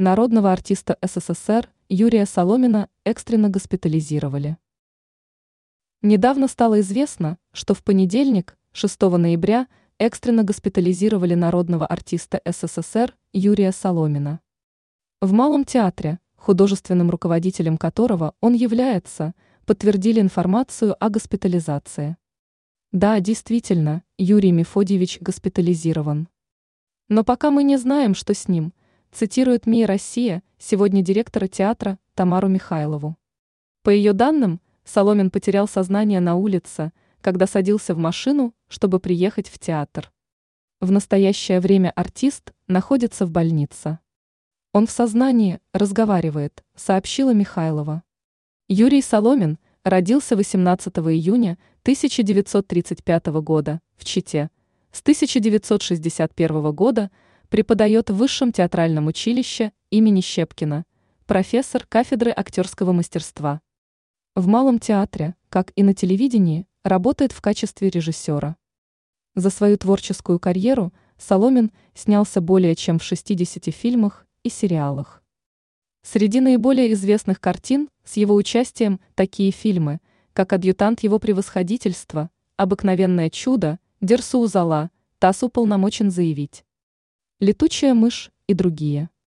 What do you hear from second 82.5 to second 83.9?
«Обыкновенное чудо»,